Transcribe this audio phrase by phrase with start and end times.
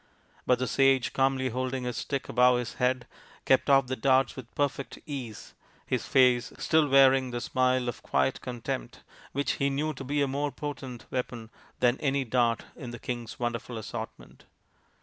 [0.47, 3.05] But the sage, calmly holding his stick above his head,
[3.45, 5.53] kept off the darts with perfect ease,
[5.85, 9.01] his face still wearing the smile of quiet contempt,
[9.31, 11.51] which he knew io be a more potent weapon
[11.81, 14.45] than any dart in the king's wonderful assortment.